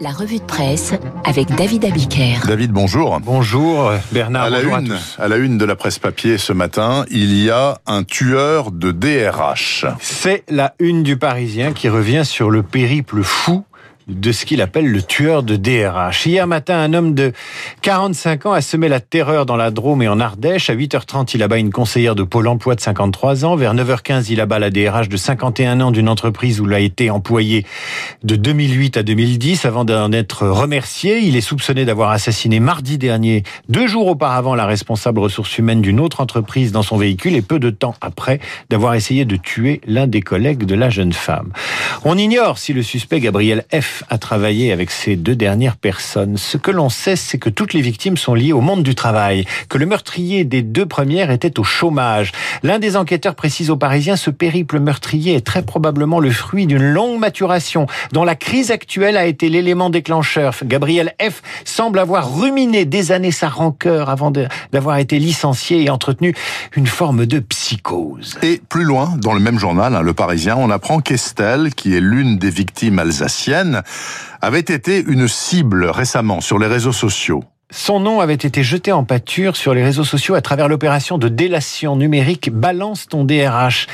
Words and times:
La 0.00 0.10
revue 0.10 0.38
de 0.38 0.44
presse 0.44 0.94
avec 1.24 1.48
David 1.54 1.84
Abiker. 1.84 2.46
David, 2.46 2.70
bonjour. 2.72 3.20
Bonjour 3.20 3.92
Bernard. 4.12 4.44
À 4.44 4.50
la, 4.50 4.62
bonjour 4.62 4.78
une, 4.78 4.92
à 4.92 4.96
tous. 4.96 5.16
à 5.18 5.28
la 5.28 5.36
une 5.36 5.58
de 5.58 5.64
la 5.64 5.76
presse 5.76 5.98
papier 5.98 6.38
ce 6.38 6.52
matin, 6.52 7.04
il 7.10 7.34
y 7.42 7.50
a 7.50 7.78
un 7.86 8.02
tueur 8.02 8.70
de 8.70 8.92
DRH. 8.92 9.84
C'est 10.00 10.44
la 10.48 10.74
une 10.78 11.02
du 11.02 11.16
Parisien 11.16 11.72
qui 11.72 11.88
revient 11.88 12.24
sur 12.24 12.50
le 12.50 12.62
périple 12.62 13.22
fou 13.22 13.64
de 14.10 14.32
ce 14.32 14.44
qu'il 14.44 14.60
appelle 14.60 14.86
le 14.86 15.02
tueur 15.02 15.42
de 15.42 15.56
DRH. 15.56 16.26
Hier 16.26 16.46
matin, 16.46 16.78
un 16.78 16.92
homme 16.94 17.14
de 17.14 17.32
45 17.82 18.46
ans 18.46 18.52
a 18.52 18.60
semé 18.60 18.88
la 18.88 19.00
terreur 19.00 19.46
dans 19.46 19.56
la 19.56 19.70
Drôme 19.70 20.02
et 20.02 20.08
en 20.08 20.20
Ardèche. 20.20 20.70
À 20.70 20.74
8h30, 20.74 21.30
il 21.34 21.42
abat 21.42 21.58
une 21.58 21.70
conseillère 21.70 22.14
de 22.14 22.22
Pôle 22.22 22.48
emploi 22.48 22.74
de 22.74 22.80
53 22.80 23.44
ans. 23.44 23.56
Vers 23.56 23.74
9h15, 23.74 24.26
il 24.30 24.40
abat 24.40 24.58
la 24.58 24.70
DRH 24.70 25.08
de 25.08 25.16
51 25.16 25.80
ans 25.80 25.90
d'une 25.90 26.08
entreprise 26.08 26.60
où 26.60 26.66
il 26.66 26.74
a 26.74 26.80
été 26.80 27.10
employé 27.10 27.64
de 28.22 28.36
2008 28.36 28.96
à 28.96 29.02
2010 29.02 29.64
avant 29.64 29.84
d'en 29.84 30.12
être 30.12 30.46
remercié. 30.46 31.20
Il 31.20 31.36
est 31.36 31.40
soupçonné 31.40 31.84
d'avoir 31.84 32.10
assassiné 32.10 32.60
mardi 32.60 32.98
dernier, 32.98 33.44
deux 33.68 33.86
jours 33.86 34.08
auparavant, 34.08 34.54
la 34.54 34.66
responsable 34.66 35.20
ressources 35.20 35.56
humaines 35.58 35.80
d'une 35.80 36.00
autre 36.00 36.20
entreprise 36.20 36.72
dans 36.72 36.82
son 36.82 36.96
véhicule 36.96 37.34
et 37.36 37.42
peu 37.42 37.58
de 37.58 37.70
temps 37.70 37.94
après 38.00 38.40
d'avoir 38.68 38.94
essayé 38.94 39.24
de 39.24 39.36
tuer 39.36 39.80
l'un 39.86 40.06
des 40.06 40.20
collègues 40.20 40.64
de 40.64 40.74
la 40.74 40.90
jeune 40.90 41.12
femme. 41.12 41.52
On 42.04 42.18
ignore 42.18 42.58
si 42.58 42.72
le 42.72 42.82
suspect 42.82 43.20
Gabriel 43.20 43.64
F 43.72 43.99
a 44.08 44.18
travaillé 44.18 44.72
avec 44.72 44.90
ces 44.90 45.16
deux 45.16 45.36
dernières 45.36 45.76
personnes. 45.76 46.36
Ce 46.36 46.56
que 46.56 46.70
l'on 46.70 46.88
sait, 46.88 47.16
c'est 47.16 47.38
que 47.38 47.50
toutes 47.50 47.74
les 47.74 47.80
victimes 47.80 48.16
sont 48.16 48.34
liées 48.34 48.52
au 48.52 48.60
monde 48.60 48.82
du 48.82 48.94
travail, 48.94 49.44
que 49.68 49.78
le 49.78 49.86
meurtrier 49.86 50.44
des 50.44 50.62
deux 50.62 50.86
premières 50.86 51.30
était 51.30 51.58
au 51.58 51.64
chômage. 51.64 52.32
L'un 52.62 52.78
des 52.78 52.96
enquêteurs 52.96 53.34
précise 53.34 53.70
aux 53.70 53.76
Parisiens, 53.76 54.16
ce 54.16 54.30
périple 54.30 54.80
meurtrier 54.80 55.34
est 55.34 55.46
très 55.46 55.62
probablement 55.62 56.20
le 56.20 56.30
fruit 56.30 56.66
d'une 56.66 56.92
longue 56.92 57.18
maturation, 57.18 57.86
dont 58.12 58.24
la 58.24 58.34
crise 58.34 58.70
actuelle 58.70 59.16
a 59.16 59.26
été 59.26 59.48
l'élément 59.48 59.90
déclencheur. 59.90 60.54
Gabriel 60.64 61.14
F 61.20 61.42
semble 61.64 61.98
avoir 61.98 62.38
ruminé 62.38 62.84
des 62.84 63.12
années 63.12 63.32
sa 63.32 63.48
rancœur 63.48 64.10
avant 64.10 64.30
d'avoir 64.30 64.98
été 64.98 65.18
licencié 65.18 65.82
et 65.82 65.90
entretenu 65.90 66.34
une 66.76 66.86
forme 66.86 67.26
de 67.26 67.38
psychose. 67.38 68.38
Et 68.42 68.60
plus 68.68 68.84
loin, 68.84 69.14
dans 69.16 69.32
le 69.32 69.40
même 69.40 69.58
journal, 69.58 69.94
hein, 69.94 70.02
Le 70.02 70.12
Parisien, 70.12 70.56
on 70.56 70.70
apprend 70.70 71.00
qu'Estelle, 71.00 71.74
qui 71.74 71.94
est 71.94 72.00
l'une 72.00 72.38
des 72.38 72.50
victimes 72.50 72.98
alsaciennes, 72.98 73.82
avait 74.40 74.60
été 74.60 75.00
une 75.00 75.28
cible 75.28 75.84
récemment 75.86 76.40
sur 76.40 76.58
les 76.58 76.66
réseaux 76.66 76.92
sociaux. 76.92 77.44
Son 77.72 78.00
nom 78.00 78.18
avait 78.18 78.34
été 78.34 78.64
jeté 78.64 78.90
en 78.90 79.04
pâture 79.04 79.56
sur 79.56 79.74
les 79.74 79.84
réseaux 79.84 80.04
sociaux 80.04 80.34
à 80.34 80.40
travers 80.40 80.66
l'opération 80.66 81.18
de 81.18 81.28
délation 81.28 81.94
numérique 81.94 82.50
Balance 82.50 83.06
ton 83.06 83.22
DRH. 83.22 83.86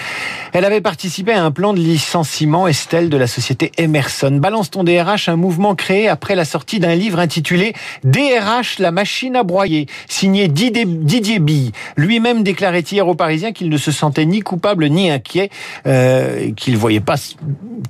Elle 0.54 0.64
avait 0.64 0.80
participé 0.80 1.32
à 1.32 1.44
un 1.44 1.50
plan 1.50 1.74
de 1.74 1.78
licenciement 1.78 2.66
Estelle 2.66 3.10
de 3.10 3.16
la 3.18 3.26
société 3.26 3.72
Emerson. 3.76 4.30
Balance 4.40 4.70
ton 4.70 4.82
DRH, 4.82 5.28
un 5.28 5.36
mouvement 5.36 5.74
créé 5.74 6.08
après 6.08 6.34
la 6.34 6.46
sortie 6.46 6.80
d'un 6.80 6.94
livre 6.94 7.18
intitulé 7.18 7.74
DRH, 8.02 8.78
la 8.78 8.92
machine 8.92 9.36
à 9.36 9.42
broyer, 9.42 9.86
signé 10.08 10.48
Didier 10.48 11.38
Bille. 11.38 11.72
Lui-même 11.98 12.42
déclarait 12.42 12.80
hier 12.80 13.06
aux 13.06 13.14
Parisiens 13.14 13.52
qu'il 13.52 13.68
ne 13.68 13.76
se 13.76 13.92
sentait 13.92 14.24
ni 14.24 14.40
coupable 14.40 14.88
ni 14.88 15.10
inquiet, 15.10 15.50
euh, 15.86 16.50
qu'il 16.52 16.78
voyait 16.78 17.00
pas, 17.00 17.16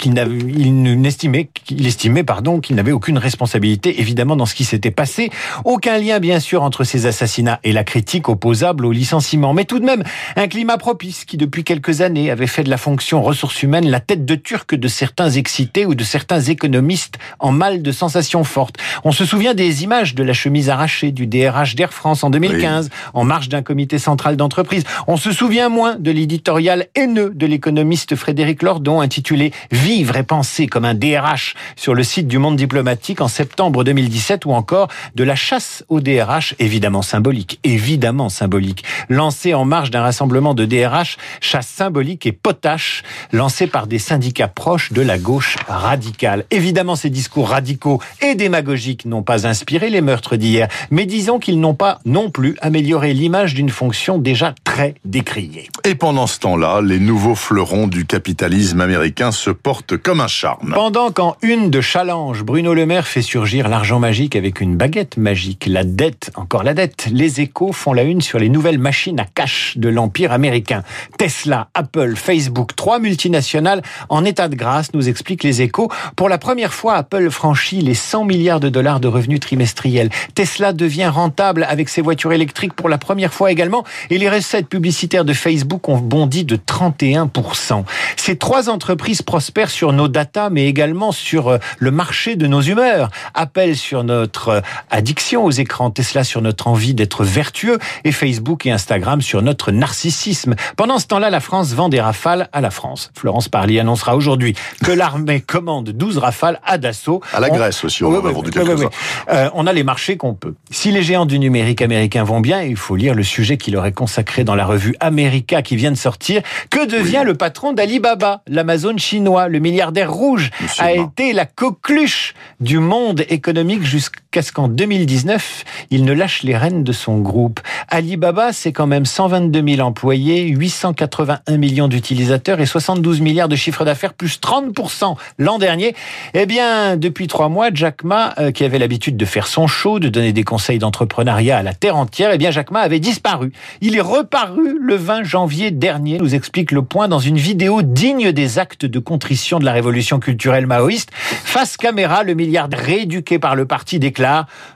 qu'il 0.00 0.17
il 0.48 1.00
n'estimait, 1.00 1.48
qu'il 1.65 1.87
estimait, 1.87 2.25
pardon, 2.25 2.59
qu'il 2.59 2.75
n'avait 2.75 2.91
aucune 2.91 3.19
responsabilité 3.19 4.00
évidemment 4.00 4.34
dans 4.34 4.47
ce 4.47 4.56
qui 4.56 4.65
s'était 4.65 4.91
passé. 4.91 5.31
Aucun 5.77 5.99
lien, 5.99 6.21
bien 6.21 6.41
sûr, 6.41 6.63
entre 6.63 6.85
ces 6.85 7.05
assassinats 7.05 7.61
et 7.63 7.71
la 7.71 7.85
critique 7.85 8.31
opposable 8.31 8.87
au 8.87 8.93
licenciement. 8.93 9.53
Mais 9.53 9.67
tout 9.67 9.79
de 9.79 9.85
même, 9.85 10.05
un 10.35 10.49
climat 10.49 10.79
propice 10.79 11.27
qui, 11.27 11.37
depuis 11.37 11.65
quelques 11.65 12.01
années, 12.01 12.31
avait 12.31 12.47
fait 12.47 12.65
de 12.65 12.71
la 12.71 12.79
fonction 12.79 13.23
ressources 13.23 13.63
humaines 13.63 13.91
la 13.91 14.01
tête 14.01 14.25
de 14.25 14.37
turc 14.37 14.75
de 14.75 14.89
certains 14.89 15.29
excités 15.29 15.85
ou 15.85 15.95
de 15.95 16.03
certains 16.03 16.41
économistes 16.41 17.19
en 17.41 17.53
mal 17.53 17.83
de 17.83 17.93
sensations 17.93 18.43
fortes. 18.43 18.77
On 19.05 19.13
se 19.13 19.27
souvient 19.27 19.53
des 19.53 19.85
images 19.85 20.15
de 20.15 20.23
la 20.23 20.33
chemise 20.33 20.71
arrachée 20.71 21.13
du 21.13 21.27
DRH 21.27 21.75
d'Air 21.75 21.93
France 21.93 22.25
en 22.25 22.31
2015, 22.31 22.87
oui. 22.87 22.91
en 23.13 23.25
marge 23.25 23.51
d'un 23.51 23.61
comité 23.61 23.99
central 23.99 24.39
d'entreprise. 24.39 24.85
On 25.06 25.19
se 25.19 25.31
souvient 25.31 25.69
moins 25.69 25.97
de 25.97 26.11
l'éditorial 26.11 26.87
haineux 26.95 27.33
de 27.34 27.45
l'économiste 27.45 28.17
Frédéric 28.17 28.62
Lordon 28.62 29.03
intitulé 29.03 29.53
Vivre 29.73 30.17
et 30.17 30.23
penser 30.23 30.69
comme 30.69 30.87
un 30.87 30.95
DRH 30.95 31.55
sur 31.77 31.93
le 31.93 32.03
site 32.03 32.29
du 32.29 32.39
Monde 32.39 32.56
diplomatique 32.56 33.21
en 33.21 33.29
septembre 33.29 33.84
2017 33.84 34.47
ou 34.47 34.53
encore 34.53 34.89
de 35.15 35.23
la 35.23 35.34
chasse 35.34 35.66
au 35.88 36.00
DRH, 36.00 36.54
évidemment 36.59 37.03
symbolique, 37.03 37.60
évidemment 37.65 38.28
symbolique, 38.28 38.84
lancé 39.09 39.54
en 39.54 39.65
marge 39.65 39.91
d'un 39.91 40.03
rassemblement 40.03 40.54
de 40.54 40.65
DRH, 40.65 41.16
chasse 41.41 41.69
symbolique 41.69 42.27
et 42.27 42.32
potache, 42.32 43.03
lancé 43.32 43.66
par 43.66 43.87
des 43.87 43.99
syndicats 43.99 44.49
proches 44.49 44.93
de 44.93 45.03
la 45.03 45.19
gauche 45.19 45.56
radicale. 45.69 46.44
Évidemment, 46.50 46.97
ces 46.97 47.10
discours 47.10 47.49
radicaux 47.49 48.00
et 48.21 48.34
démagogiques 48.34 49.05
n'ont 49.05 49.22
pas 49.22 49.47
inspiré 49.47 49.91
les 49.91 50.00
meurtres 50.00 50.37
d'hier, 50.37 50.69
mais 50.91 51.06
disons 51.06 51.38
qu'ils 51.38 51.60
n'ont 51.60 51.75
pas 51.75 52.00
non 52.05 52.31
plus 52.31 52.56
amélioré 52.60 53.12
l'image 53.12 53.55
d'une 53.55 53.71
fonction 53.71 54.19
déjà 54.19 54.55
très 54.65 54.94
décriée. 55.05 55.69
Et 55.84 55.94
pendant 55.94 56.26
ce 56.26 56.38
temps-là, 56.41 56.81
les 56.82 56.99
nouveaux 56.99 57.34
fleurons 57.34 57.87
du 57.87 58.05
capitalisme 58.05 58.81
américain 58.81 59.32
se 59.32 59.50
portent 59.50 59.97
comme 59.97 60.21
un 60.21 60.26
charme. 60.26 60.72
Pendant 60.75 61.10
qu'en 61.10 61.37
une 61.43 61.71
de 61.71 61.81
challenge, 61.81 62.43
Bruno 62.43 62.75
Le 62.75 62.87
Maire 62.87 63.06
fait 63.06 63.22
surgir 63.22 63.69
l'argent 63.69 63.99
magique 63.99 64.37
avec 64.37 64.60
une 64.60 64.76
baguette 64.76 65.16
magique, 65.16 65.56
la 65.65 65.84
dette, 65.84 66.31
encore 66.34 66.62
la 66.62 66.75
dette. 66.75 67.09
Les 67.11 67.41
échos 67.41 67.72
font 67.72 67.94
la 67.94 68.03
une 68.03 68.21
sur 68.21 68.39
les 68.39 68.50
nouvelles 68.50 68.78
machines 68.78 69.19
à 69.19 69.25
cash 69.25 69.78
de 69.78 69.89
l'empire 69.89 70.33
américain. 70.33 70.83
Tesla, 71.17 71.69
Apple, 71.72 72.15
Facebook, 72.17 72.77
trois 72.77 72.99
multinationales 72.99 73.83
en 74.11 74.25
état 74.25 74.49
de 74.49 74.56
grâce, 74.56 74.93
nous 74.93 75.09
expliquent 75.09 75.43
les 75.43 75.62
échos. 75.62 75.91
Pour 76.17 76.28
la 76.28 76.37
première 76.37 76.75
fois, 76.75 76.97
Apple 76.97 77.31
franchit 77.31 77.81
les 77.81 77.94
100 77.94 78.25
milliards 78.25 78.61
de 78.61 78.69
dollars 78.69 79.00
de 79.00 79.09
revenus 79.09 79.41
trimestriels. 79.41 80.11
Tesla 80.34 80.72
devient 80.72 81.09
rentable 81.09 81.65
avec 81.69 81.88
ses 81.88 82.03
voitures 82.03 82.33
électriques 82.33 82.75
pour 82.75 82.88
la 82.88 82.99
première 82.99 83.33
fois 83.33 83.50
également. 83.50 83.84
Et 84.11 84.19
les 84.19 84.28
recettes 84.28 84.69
publicitaires 84.69 85.25
de 85.25 85.33
Facebook 85.33 85.88
ont 85.88 85.99
bondi 85.99 86.44
de 86.44 86.56
31%. 86.56 87.84
Ces 88.17 88.37
trois 88.37 88.69
entreprises 88.69 89.23
prospèrent 89.23 89.71
sur 89.71 89.93
nos 89.93 90.09
datas, 90.09 90.50
mais 90.50 90.67
également 90.67 91.12
sur 91.12 91.49
euh, 91.49 91.59
le 91.78 91.91
marché 91.91 92.37
de 92.37 92.47
nos 92.47 92.61
humeurs. 92.61 93.11
Apple 93.34 93.75
sur 93.75 94.05
notre 94.05 94.62
addiction 94.91 95.46
aux 95.47 95.51
écrans, 95.51 95.91
Tesla 95.91 96.25
sur 96.25 96.43
notre 96.43 96.67
envie 96.67 96.93
d'être 96.93 97.25
vertueux 97.25 97.79
et 98.05 98.12
Facebook 98.12 98.67
et 98.67 98.73
Instagram 98.73 99.23
sur 99.23 99.43
notre 99.43 99.71
narcissisme. 99.71 100.55
Pendant 100.77 100.99
ce 100.99 101.07
temps-là, 101.07 101.31
la 101.31 101.41
France 101.41 101.73
vend 101.73 101.89
des 101.89 102.01
rafales 102.01 102.49
à 102.53 102.61
la 102.61 102.71
France. 102.71 103.11
Florence 103.17 103.49
Parly 103.49 103.79
annoncera 103.79 104.17
aujourd'hui 104.17 104.55
que 104.85 104.91
l'armée 104.97 105.41
commande 105.41 105.91
12 105.91 106.19
rafales 106.19 106.61
à 106.65 106.79
Dassault. 106.79 107.21
À 107.33 107.41
la 107.41 107.49
Grèce 107.49 107.85
aussi, 107.85 108.03
on 108.05 108.11
oui, 108.11 108.17
en 108.17 108.27
a 108.27 108.33
vendu 108.33 108.51
oui, 108.51 108.53
quelques-uns. 108.53 108.75
oui, 108.75 108.87
oui. 108.91 109.33
Euh, 109.33 109.51
on 109.55 109.67
a 109.67 109.73
les 109.73 109.85
marchés 109.85 110.17
qu'on 110.17 110.35
peut. 110.35 110.55
Si 110.71 110.91
les 110.91 111.03
géants 111.03 111.27
du 111.27 111.39
numérique 111.39 111.81
américain 111.81 112.25
vont 112.25 112.41
bien, 112.41 112.62
il 112.62 112.77
faut 112.77 112.97
lire 112.97 113.15
le 113.15 113.23
sujet 113.23 113.56
qu'il 113.56 113.77
aurait 113.77 113.93
consacré 113.93 114.43
dans 114.43 114.56
la 114.56 114.67
revue 114.67 114.97
America 115.01 115.62
qui 115.62 115.77
vient 115.77 115.93
de 115.93 115.97
sortir. 115.97 116.43
Que 116.71 116.87
devient 116.87 117.23
le 117.25 117.35
patron 117.35 117.73
d'Alibaba, 117.73 118.43
l'Amazon 118.49 118.97
chinois, 118.99 119.49
le 119.49 119.61
milliardaire 119.61 120.12
rouge, 120.12 120.51
a 120.79 120.93
été 120.93 121.33
la 121.33 121.47
coqueluche 121.47 122.35
du 122.61 122.81
monde 122.81 123.25
économique 123.29 123.85
jusqu'à 123.85 124.21
ce 124.43 124.53
qu'en 124.53 124.69
2019, 124.69 125.65
il 125.91 126.05
ne 126.05 126.13
lâche 126.13 126.43
les 126.43 126.57
rênes 126.57 126.85
de 126.85 126.93
son 126.93 127.19
groupe. 127.19 127.61
Alibaba, 127.89 128.53
c'est 128.53 128.73
quand 128.73 128.87
même 128.87 129.07
122 129.07 129.63
000 129.77 129.87
employés, 129.87 130.49
881 130.49 131.57
millions 131.57 131.89
d'utilisateurs 131.89 132.61
et 132.61 132.67
72 132.67 133.21
milliards 133.21 133.49
de 133.49 133.57
chiffre 133.57 133.85
d'affaires, 133.85 134.15
plus 134.15 134.39
30% 134.41 135.17
l'an 135.39 135.59
dernier. 135.59 135.95
Eh 136.35 136.47
bien, 136.47 136.97
depuis 136.97 137.27
trois 137.27 137.49
mois, 137.49 137.69
Jack 137.73 138.05
Ma, 138.05 138.35
euh, 138.39 138.51
qui 138.51 138.65
avait 138.65 138.79
l'habitude 138.79 139.17
de 139.17 139.25
faire 139.25 139.47
son 139.47 139.67
show, 139.67 139.99
de 139.99 140.09
donner 140.09 140.33
des 140.33 140.45
conseils 140.45 140.79
d'entrepreneuriat 140.79 141.59
à 141.59 141.63
la 141.63 141.75
terre 141.75 141.97
entière, 141.97 142.31
eh 142.33 142.39
bien, 142.39 142.51
Jack 142.51 142.71
Ma 142.71 142.81
avait 142.81 143.01
disparu. 143.01 143.53
Il 143.81 143.97
est 143.97 144.01
reparu 144.01 144.79
le 144.81 144.97
20 144.97 145.25
janvier 145.25 145.71
dernier, 145.71 146.19
nous 146.19 146.35
explique 146.35 146.73
le 146.73 146.83
point 146.83 147.09
dans 147.09 147.19
une 147.19 147.39
vidéo 147.39 147.83
digne 147.83 148.33
des 148.33 148.59
actes 148.59 148.85
de 148.85 148.99
contrition 148.99 149.59
de 149.59 149.65
la 149.65 149.73
révolution 149.73 150.19
culturelle 150.19 150.67
maoïste. 150.67 151.11
Face 151.15 151.77
caméra, 151.77 152.23
le 152.23 152.35
milliardaire 152.35 152.81
rééduqué 152.81 153.39
par 153.39 153.55
le 153.55 153.67
parti 153.67 153.99
déclare 153.99 154.25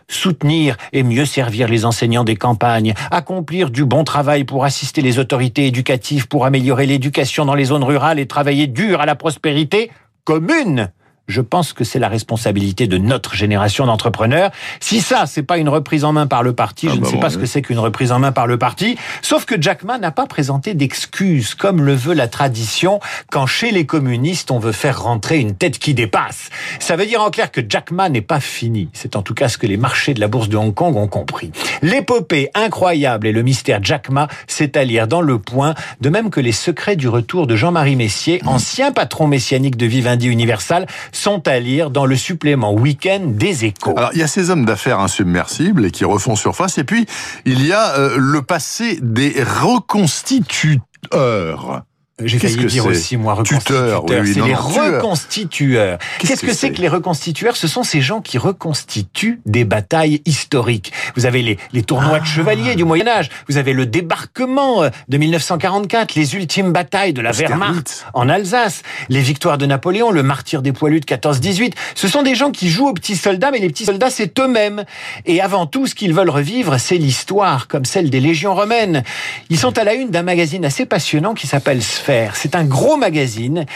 soutenir 0.09 0.77
et 0.93 1.03
mieux 1.03 1.25
servir 1.25 1.69
les 1.69 1.85
enseignants 1.85 2.25
des 2.25 2.37
campagnes, 2.37 2.95
accomplir 3.11 3.71
du 3.71 3.85
bon 3.85 4.05
travail 4.05 4.45
pour 4.45 4.65
assister 4.65 5.03
les 5.03 5.19
autorités 5.19 5.67
éducatives 5.67 6.29
pour 6.29 6.45
améliorer 6.45 6.87
l'éducation 6.87 7.45
dans 7.45 7.55
les 7.55 7.67
zones 7.67 7.85
rurales 7.85 8.19
et 8.19 8.27
travailler 8.27 8.67
dur 8.67 9.01
à 9.01 9.07
la 9.07 9.15
prospérité 9.15 9.91
commune. 10.25 10.91
Je 11.31 11.41
pense 11.41 11.73
que 11.73 11.85
c'est 11.85 11.99
la 11.99 12.09
responsabilité 12.09 12.87
de 12.87 12.99
notre 12.99 13.35
génération 13.35 13.87
d'entrepreneurs. 13.87 14.51
Si 14.81 15.01
ça, 15.01 15.25
c'est 15.27 15.43
pas 15.43 15.59
une 15.59 15.69
reprise 15.69 16.05
en 16.05 16.13
main 16.13 16.27
par 16.27 16.43
le 16.43 16.53
parti, 16.53 16.87
Ah 16.89 16.93
je 16.93 16.97
ne 16.97 17.01
bah 17.03 17.07
sais 17.09 17.15
bon, 17.15 17.21
pas 17.21 17.29
oui. 17.29 17.33
ce 17.35 17.39
que 17.39 17.47
c'est 17.47 17.63
qu'une 17.63 17.79
reprise 17.79 18.13
en 18.13 18.19
main 18.19 18.33
par 18.33 18.47
le 18.47 18.59
parti. 18.59 18.97
Sauf 19.23 19.45
que 19.45 19.61
Jack 19.61 19.85
Ma 19.85 19.99
n'a 19.99 20.11
pas 20.11 20.27
présenté 20.27 20.75
d'excuses, 20.75 21.55
comme 21.55 21.83
le 21.83 21.95
veut 21.95 22.15
la 22.15 22.29
tradition, 22.29 23.01
quand 23.31 23.47
chez 23.47 23.71
les 23.71 23.87
communistes, 23.87 24.51
on 24.51 24.59
veut 24.59 24.73
faire 24.73 25.03
rentrer 25.03 25.39
une 25.39 25.55
tête 25.55 25.79
qui 25.79 25.95
dépasse. 25.95 26.51
Ça 26.79 26.97
veut 26.97 27.07
dire 27.07 27.23
en 27.23 27.31
clair 27.31 27.51
que 27.51 27.61
Jack 27.67 27.91
Ma 27.93 28.09
n'est 28.09 28.21
pas 28.21 28.41
fini. 28.41 28.89
C'est 28.93 29.17
en 29.17 29.23
tout 29.23 29.35
cas 29.35 29.49
ce 29.49 29.57
que 29.59 29.67
les 29.67 29.77
marchés 29.77 30.15
de 30.15 30.21
la 30.21 30.29
bourse 30.29 30.49
de 30.49 30.57
Hong 30.57 30.75
Kong 30.75 30.97
ont 30.97 31.09
compris. 31.09 31.53
L'épopée 31.83 32.51
incroyable 32.55 33.27
et 33.27 33.33
le 33.33 33.43
mystère 33.43 33.81
Jack 33.83 34.11
Ma, 34.11 34.29
c'est 34.47 34.77
à 34.77 34.85
lire 34.85 35.07
dans 35.07 35.21
le 35.21 35.39
point, 35.39 35.75
de 36.01 36.09
même 36.09 36.31
que 36.31 36.41
les 36.41 36.53
secrets 36.53 36.97
du 36.97 37.09
retour 37.09 37.47
de 37.47 37.57
Jean-Marie 37.57 37.97
Messier, 37.97 38.41
ancien 38.47 38.93
patron 38.93 39.27
messianique 39.27 39.77
de 39.77 39.87
Vivendi 39.87 40.29
Universal, 40.29 40.87
sont 41.21 41.47
à 41.47 41.61
lire 41.61 41.91
dans 41.91 42.07
le 42.07 42.17
supplément 42.17 42.73
week-end 42.73 43.21
des 43.27 43.67
échos. 43.67 43.93
Alors, 43.97 44.11
il 44.15 44.21
y 44.21 44.23
a 44.23 44.27
ces 44.27 44.49
hommes 44.51 44.65
d'affaires 44.65 45.01
insubmersibles 45.01 45.85
et 45.85 45.91
qui 45.91 46.07
refont 46.07 46.35
surface, 46.35 46.79
et 46.79 46.85
puis 46.85 47.05
il 47.45 47.67
y 47.67 47.73
a 47.73 47.99
euh, 47.99 48.17
le 48.19 48.41
passé 48.43 48.99
des 49.03 49.35
reconstituteurs. 49.43 51.83
J'ai 52.25 52.39
failli 52.39 52.57
que 52.57 52.67
dire 52.67 52.87
aussi, 52.87 53.17
moi, 53.17 53.41
Tuteur, 53.45 54.03
reconstituteur. 54.03 54.05
oui, 54.09 54.17
oui, 54.21 54.35
c'est 54.35 54.49
les 54.49 54.55
reconstitueurs. 54.55 55.99
Qu'est-ce 56.19 56.45
que 56.45 56.53
c'est 56.53 56.73
que 56.73 56.81
les 56.81 56.89
reconstitueurs? 56.89 57.57
Ce 57.57 57.69
sont 57.69 57.83
ces 57.83 58.01
gens 58.01 58.21
qui 58.21 58.39
reconstituent 58.39 59.41
des 59.47 59.65
batailles 59.65 60.23
historiques. 60.27 60.93
Vous 61.17 61.27
avez 61.27 61.43
les, 61.43 61.59
les 61.73 61.83
tournois 61.83 62.21
de 62.21 62.25
chevaliers 62.25 62.75
du 62.75 62.85
Moyen-Âge. 62.85 63.31
Vous 63.49 63.57
avez 63.57 63.73
le 63.73 63.87
débarquement 63.87 64.83
euh, 64.83 64.91
de 65.09 65.19
1944, 65.19 66.15
les 66.15 66.35
ultimes 66.35 66.73
batailles 66.73 67.13
de 67.13 67.21
la 67.21 67.33
Wehrmacht 67.33 68.07
en 68.15 68.29
Alsace, 68.29 68.83
les 69.09 69.21
victoires 69.21 69.59
de 69.59 69.67
Napoléon, 69.67 70.11
le 70.11 70.23
martyr 70.23 70.63
des 70.63 70.73
poilus 70.73 71.01
de 71.01 71.07
14-18. 71.07 71.73
Ce 71.95 72.09
sont 72.09 72.23
des 72.23 72.35
gens 72.35 72.51
qui 72.51 72.69
jouent 72.69 72.89
aux 72.89 72.95
petits 72.95 73.17
soldats, 73.17 73.51
mais 73.51 73.59
les 73.59 73.69
petits 73.69 73.85
soldats, 73.85 74.11
c'est 74.11 74.39
eux-mêmes. 74.39 74.85
Et 75.27 75.41
avant 75.41 75.67
tout, 75.67 75.87
ce 75.87 75.95
qu'ils 75.95 76.15
veulent 76.15 76.31
revivre, 76.31 76.79
c'est 76.79 76.97
l'histoire, 76.97 77.69
comme 77.69 77.85
celle 77.85 78.11
des 78.11 78.21
légions 78.21 78.55
romaines. 78.55 79.03
Ils 79.49 79.59
sont 79.59 79.77
à 79.79 79.85
la 79.85 79.95
une 79.95 80.11
d'un 80.11 80.23
magazine 80.23 80.65
assez 80.65 80.87
passionnant 80.87 81.35
qui 81.35 81.47
s'appelle 81.47 81.83
Sphère. 81.83 82.10
C'est 82.35 82.55
un 82.55 82.65
gros 82.65 82.97
magazine 82.97 83.67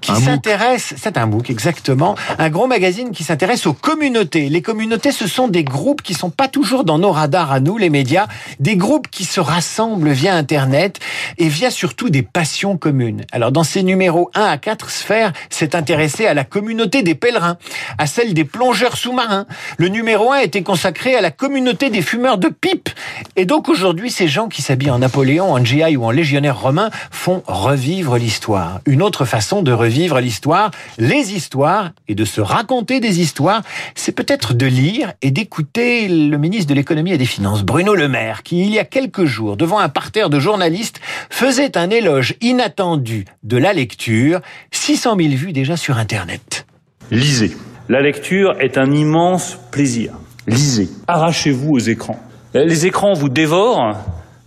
qui 0.00 0.12
s'intéresse, 0.14 0.94
c'est 0.96 1.16
un 1.16 1.26
MOOC 1.26 1.50
exactement, 1.50 2.14
un 2.38 2.50
gros 2.50 2.66
magazine 2.66 3.10
qui 3.10 3.24
s'intéresse 3.24 3.66
aux 3.66 3.72
communautés. 3.72 4.48
Les 4.48 4.62
communautés, 4.62 5.12
ce 5.12 5.26
sont 5.26 5.48
des 5.48 5.64
groupes 5.64 6.02
qui 6.02 6.14
sont 6.14 6.30
pas 6.30 6.48
toujours 6.48 6.84
dans 6.84 6.98
nos 6.98 7.12
radars 7.12 7.52
à 7.52 7.60
nous, 7.60 7.78
les 7.78 7.90
médias, 7.90 8.26
des 8.60 8.76
groupes 8.76 9.08
qui 9.08 9.24
se 9.24 9.40
rassemblent 9.40 10.10
via 10.10 10.34
Internet 10.34 10.98
et 11.38 11.48
via 11.48 11.70
surtout 11.70 12.10
des 12.10 12.22
passions 12.22 12.76
communes. 12.76 13.24
Alors 13.32 13.52
dans 13.52 13.64
ces 13.64 13.82
numéros 13.82 14.30
1 14.34 14.42
à 14.42 14.58
4, 14.58 14.90
Sphère 14.90 15.32
s'est 15.48 15.76
intéressé 15.76 16.26
à 16.26 16.34
la 16.34 16.44
communauté 16.44 17.02
des 17.02 17.14
pèlerins, 17.14 17.56
à 17.98 18.06
celle 18.06 18.34
des 18.34 18.44
plongeurs 18.44 18.96
sous-marins. 18.96 19.46
Le 19.78 19.88
numéro 19.88 20.32
1 20.32 20.40
était 20.40 20.62
consacré 20.62 21.14
à 21.14 21.20
la 21.20 21.30
communauté 21.30 21.90
des 21.90 22.02
fumeurs 22.02 22.38
de 22.38 22.48
pipe. 22.48 22.90
Et 23.36 23.46
donc 23.46 23.68
aujourd'hui, 23.68 24.10
ces 24.10 24.28
gens 24.28 24.48
qui 24.48 24.62
s'habillent 24.62 24.90
en 24.90 24.98
Napoléon, 24.98 25.52
en 25.52 25.64
GI 25.64 25.96
ou 25.96 26.04
en 26.04 26.10
légionnaire 26.10 26.60
romain 26.60 26.90
font 27.10 27.42
revivre 27.74 28.16
l'histoire. 28.18 28.80
Une 28.86 29.02
autre 29.02 29.24
façon 29.24 29.60
de 29.60 29.72
revivre 29.72 30.20
l'histoire, 30.20 30.70
les 30.96 31.34
histoires 31.34 31.90
et 32.06 32.14
de 32.14 32.24
se 32.24 32.40
raconter 32.40 33.00
des 33.00 33.20
histoires, 33.20 33.62
c'est 33.96 34.12
peut-être 34.12 34.54
de 34.54 34.64
lire 34.64 35.12
et 35.22 35.32
d'écouter 35.32 36.06
le 36.06 36.38
ministre 36.38 36.68
de 36.68 36.74
l'économie 36.74 37.10
et 37.10 37.18
des 37.18 37.24
finances, 37.24 37.64
Bruno 37.64 37.96
Le 37.96 38.06
Maire, 38.06 38.44
qui 38.44 38.60
il 38.60 38.70
y 38.70 38.78
a 38.78 38.84
quelques 38.84 39.24
jours, 39.24 39.56
devant 39.56 39.80
un 39.80 39.88
parterre 39.88 40.30
de 40.30 40.38
journalistes, 40.38 41.00
faisait 41.30 41.76
un 41.76 41.90
éloge 41.90 42.36
inattendu 42.40 43.24
de 43.42 43.56
la 43.56 43.72
lecture, 43.72 44.40
600 44.70 45.16
000 45.16 45.28
vues 45.30 45.52
déjà 45.52 45.76
sur 45.76 45.98
Internet. 45.98 46.66
Lisez. 47.10 47.56
La 47.88 48.00
lecture 48.00 48.54
est 48.60 48.78
un 48.78 48.92
immense 48.92 49.58
plaisir. 49.72 50.12
Lisez. 50.46 50.88
Arrachez-vous 51.08 51.72
aux 51.72 51.80
écrans. 51.80 52.20
Les 52.54 52.86
écrans 52.86 53.14
vous 53.14 53.30
dévorent, 53.30 53.96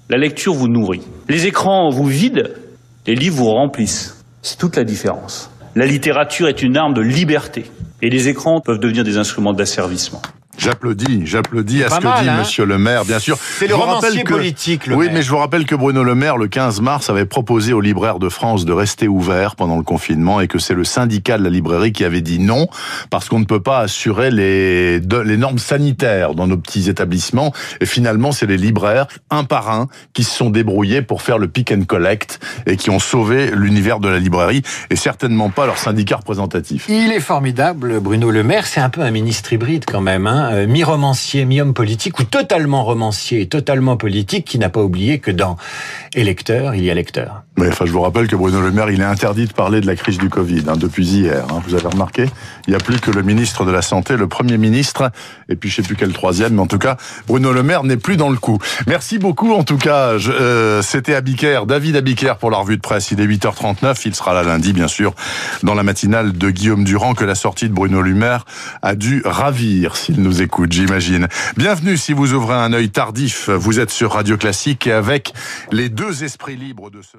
la 0.10 0.18
lecture 0.18 0.54
vous 0.54 0.70
nourrit. 0.70 1.04
Les 1.28 1.46
écrans 1.46 1.90
vous 1.90 2.06
vident, 2.06 2.48
les 3.08 3.16
livres 3.16 3.38
vous 3.38 3.52
remplissent. 3.52 4.22
C'est 4.42 4.58
toute 4.58 4.76
la 4.76 4.84
différence. 4.84 5.50
La 5.76 5.86
littérature 5.86 6.50
est 6.50 6.62
une 6.62 6.76
arme 6.76 6.94
de 6.94 7.02
liberté 7.02 7.72
et 8.02 8.10
les 8.10 8.28
écrans 8.28 8.60
peuvent 8.60 8.80
devenir 8.80 9.06
des 9.06 9.18
instruments 9.18 9.54
d'asservissement. 9.54 10.22
J'applaudis, 10.58 11.22
j'applaudis 11.26 11.84
à 11.84 11.90
ce 11.90 12.00
que 12.00 12.04
mal, 12.04 12.24
dit 12.24 12.30
hein 12.30 12.38
Monsieur 12.40 12.66
le 12.66 12.78
maire, 12.78 13.06
bien 13.06 13.20
sûr. 13.20 13.38
C'est 13.38 13.68
le 13.68 13.76
romancier 13.76 14.24
que- 14.24 14.34
politique, 14.34 14.88
le 14.88 14.96
Oui, 14.96 15.06
maire. 15.06 15.16
mais 15.16 15.22
je 15.22 15.30
vous 15.30 15.38
rappelle 15.38 15.66
que 15.66 15.76
Bruno 15.76 16.04
Le 16.04 16.16
Maire, 16.16 16.38
le 16.38 16.48
15 16.48 16.82
mars, 16.82 17.10
avait 17.10 17.26
proposé 17.26 17.74
aux 17.74 17.82
libraires 17.82 18.20
de 18.20 18.28
France 18.30 18.66
de 18.66 18.74
rester 18.74 19.08
ouverts 19.08 19.56
pendant 19.56 19.78
le 19.78 19.84
confinement 19.84 20.42
et 20.42 20.48
que 20.48 20.58
c'est 20.60 20.74
le 20.74 20.84
syndicat 20.84 21.38
de 21.38 21.44
la 21.44 21.50
librairie 21.50 21.92
qui 21.92 22.04
avait 22.04 22.22
dit 22.22 22.40
non 22.40 22.68
parce 23.10 23.30
qu'on 23.30 23.40
ne 23.40 23.46
peut 23.46 23.60
pas 23.62 23.80
assurer 23.80 24.32
les, 24.32 25.00
de- 25.00 25.18
les 25.20 25.38
normes 25.38 25.60
sanitaires 25.60 26.34
dans 26.34 26.48
nos 26.48 26.58
petits 26.58 26.90
établissements. 26.90 27.54
Et 27.82 27.86
finalement, 27.86 28.32
c'est 28.32 28.48
les 28.48 28.58
libraires, 28.58 29.08
un 29.30 29.44
par 29.44 29.70
un, 29.70 29.88
qui 30.14 30.24
se 30.24 30.36
sont 30.36 30.50
débrouillés 30.50 31.02
pour 31.04 31.22
faire 31.22 31.38
le 31.38 31.48
pick 31.48 31.72
and 31.72 31.84
collect 31.88 32.40
et 32.66 32.78
qui 32.78 32.90
ont 32.90 33.00
sauvé 33.00 33.52
l'univers 33.54 34.00
de 34.00 34.10
la 34.10 34.20
librairie 34.20 34.64
et 34.90 34.96
certainement 34.96 35.50
pas 35.50 35.66
leur 35.68 35.78
syndicat 35.78 36.18
représentatif. 36.18 36.86
Il 36.90 37.12
est 37.12 37.20
formidable, 37.20 38.00
Bruno 38.00 38.32
Le 38.32 38.44
Maire. 38.44 38.66
C'est 38.66 38.82
un 38.82 38.90
peu 38.90 39.02
un 39.02 39.12
ministre 39.12 39.54
hybride 39.54 39.86
quand 39.86 40.02
même, 40.02 40.26
hein. 40.28 40.46
Euh, 40.52 40.68
mi-romancier, 40.68 41.46
mi-homme 41.46 41.74
politique, 41.74 42.20
ou 42.20 42.24
totalement 42.24 42.84
romancier 42.84 43.48
totalement 43.48 43.98
politique, 43.98 44.46
qui 44.46 44.60
n'a 44.60 44.70
pas 44.70 44.82
oublié 44.82 45.20
que 45.20 45.32
dans 45.32 45.58
électeur, 46.16 46.76
il 46.76 46.84
y 46.84 46.92
a 46.92 46.94
lecteur. 46.94 47.44
Mais 47.58 47.68
enfin, 47.70 47.86
je 47.86 47.92
vous 47.92 48.02
rappelle 48.02 48.28
que 48.28 48.36
Bruno 48.36 48.62
Le 48.62 48.72
Maire, 48.72 48.90
il 48.90 49.02
est 49.02 49.06
interdit 49.06 49.46
de 49.48 49.54
parler 49.54 49.82
de 49.82 49.88
la 49.88 49.96
crise 49.96 50.18
du 50.18 50.30
Covid 50.30 50.64
hein, 50.68 50.78
depuis 50.78 51.06
hier. 51.06 51.46
hein. 51.52 51.62
vous 51.68 51.74
avez 51.76 51.88
remarqué? 51.88 52.26
Il 52.68 52.72
n'y 52.72 52.76
a 52.76 52.80
plus 52.80 53.00
que 53.00 53.10
le 53.12 53.24
ministre 53.24 53.66
de 53.66 53.72
la 53.72 53.82
Santé, 53.82 54.16
le 54.16 54.28
Premier 54.28 54.58
ministre, 54.58 55.12
et 55.50 55.56
puis 55.56 55.70
je 55.70 55.76
sais 55.78 55.82
plus 55.82 55.96
quel 55.96 56.14
troisième, 56.14 56.54
mais 56.54 56.62
en 56.62 56.68
tout 56.68 56.78
cas, 56.78 56.98
Bruno 57.28 57.52
Le 57.52 57.64
Maire 57.64 57.84
n'est 57.84 57.98
plus 57.98 58.16
dans 58.18 58.30
le 58.30 58.38
coup. 58.38 58.60
Merci 58.88 59.18
beaucoup, 59.18 59.54
en 59.54 59.64
tout 59.64 59.78
cas. 59.78 60.14
euh, 60.30 60.82
C'était 60.82 61.16
Abiker, 61.16 61.66
David 61.68 61.96
Abiker 61.96 62.36
pour 62.40 62.52
la 62.52 62.58
revue 62.58 62.78
de 62.78 62.82
presse. 62.82 63.12
Il 63.12 63.20
est 63.20 63.26
8h39, 63.28 64.02
il 64.06 64.16
sera 64.16 64.34
là 64.34 64.44
lundi, 64.44 64.74
bien 64.74 64.88
sûr, 64.88 65.14
dans 65.64 65.74
la 65.74 65.84
matinale 65.84 66.34
de 66.38 66.50
Guillaume 66.52 66.84
Durand, 66.84 67.14
que 67.16 67.26
la 67.26 67.36
sortie 67.36 67.68
de 67.70 67.74
Bruno 67.74 68.02
Le 68.02 68.14
Maire 68.14 68.46
a 68.82 68.96
dû 68.96 69.22
ravir, 69.26 69.96
s'il 69.98 70.22
nous 70.22 70.37
j'imagine. 70.70 71.28
Bienvenue 71.58 71.98
si 71.98 72.14
vous 72.14 72.34
ouvrez 72.34 72.56
un 72.56 72.74
œil 72.74 72.90
tardif. 72.90 73.50
Vous 73.50 73.80
êtes 73.80 73.92
sur 73.92 74.14
Radio 74.14 74.38
Classique 74.38 74.88
avec 74.88 75.34
les 75.72 75.90
deux 75.90 76.24
esprits 76.24 76.56
libres 76.56 76.90
de 76.90 77.02
ce. 77.02 77.18